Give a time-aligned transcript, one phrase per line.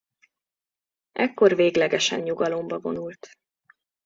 [1.11, 3.29] Ekkor véglegesen nyugalomba vonult.